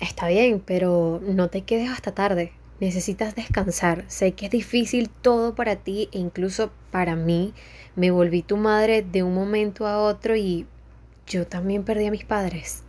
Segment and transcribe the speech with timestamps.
[0.00, 2.52] está bien, pero no te quedes hasta tarde.
[2.80, 4.04] Necesitas descansar.
[4.08, 7.52] Sé que es difícil todo para ti e incluso para mí.
[7.96, 10.66] Me volví tu madre de un momento a otro y
[11.26, 12.83] yo también perdí a mis padres.